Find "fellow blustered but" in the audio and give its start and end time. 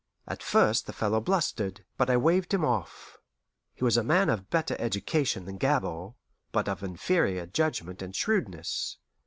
0.97-2.09